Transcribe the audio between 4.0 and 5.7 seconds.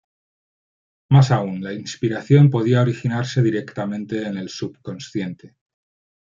en el subconsciente.